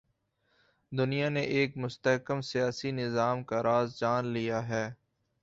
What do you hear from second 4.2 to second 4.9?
لیا ہے۔